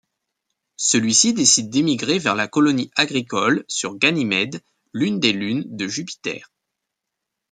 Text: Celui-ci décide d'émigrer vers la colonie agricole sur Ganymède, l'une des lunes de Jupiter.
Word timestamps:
Celui-ci 0.77 1.31
décide 1.35 1.69
d'émigrer 1.69 2.17
vers 2.17 2.33
la 2.33 2.47
colonie 2.47 2.89
agricole 2.95 3.63
sur 3.67 3.93
Ganymède, 3.99 4.59
l'une 4.93 5.19
des 5.19 5.31
lunes 5.31 5.63
de 5.67 5.87
Jupiter. 5.87 6.51